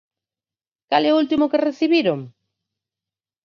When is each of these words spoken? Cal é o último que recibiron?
Cal 0.89 1.03
é 1.09 1.11
o 1.13 1.19
último 1.21 1.49
que 1.51 1.63
recibiron? 1.67 2.19